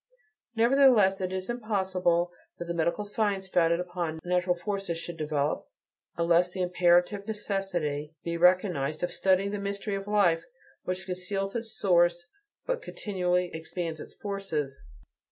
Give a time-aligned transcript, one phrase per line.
[0.55, 5.67] Nevertheless, it is "impossible" that the medical science founded upon natural forces should develop,
[6.17, 10.43] unless the imperative necessity be recognized of studying the mystery of life
[10.85, 12.25] which conceals its source,
[12.65, 14.79] but continually expands its forces.